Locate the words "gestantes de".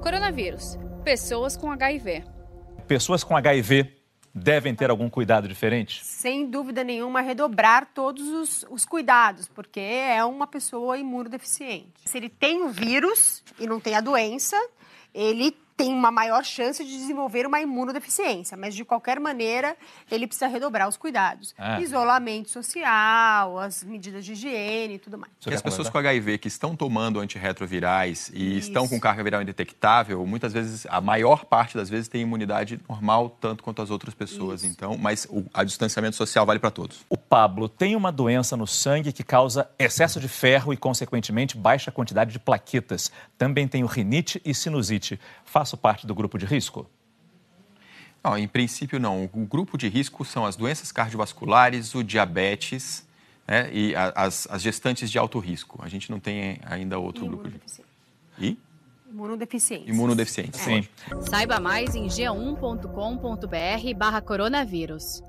54.62-55.18